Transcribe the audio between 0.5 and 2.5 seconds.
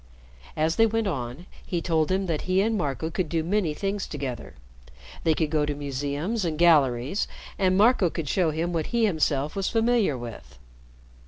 As they went on, he told him that